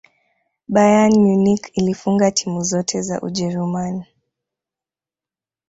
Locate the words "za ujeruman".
3.01-4.03